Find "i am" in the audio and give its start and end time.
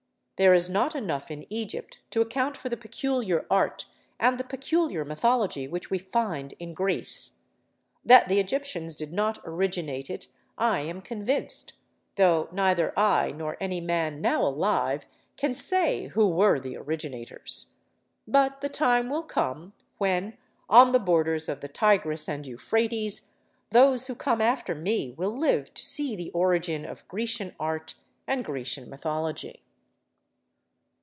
10.57-10.99